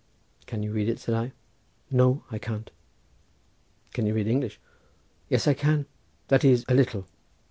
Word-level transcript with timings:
"Can 0.47 0.63
you 0.63 0.71
read 0.71 0.89
it?" 0.89 0.97
said 0.97 1.13
I. 1.13 1.31
"No, 1.91 2.23
I 2.31 2.39
can't." 2.39 2.71
"Can 3.93 4.07
you 4.07 4.15
read 4.15 4.25
English?" 4.25 4.59
"Yes, 5.29 5.47
I 5.47 5.53
can; 5.53 5.85
that 6.29 6.43
is, 6.43 6.65
a 6.67 6.73
little." 6.73 7.05